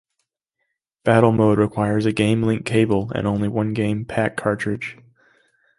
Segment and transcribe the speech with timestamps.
[1.03, 4.97] Battle mode requires a Game Link Cable and only one game pak cartridge.